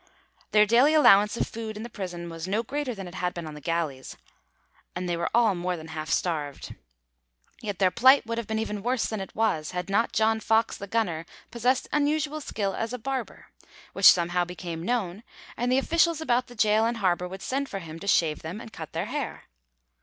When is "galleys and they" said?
3.61-5.15